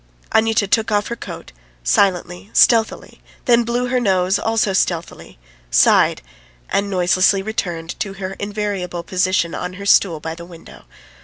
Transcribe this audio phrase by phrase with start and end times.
[0.31, 1.51] Anyuta took off her coat,
[1.83, 5.37] silently, stealthily, then blew her nose also stealthily,
[5.69, 6.23] sighed,
[6.69, 10.85] and noiselessly returned to her invariable position on her stool by the window.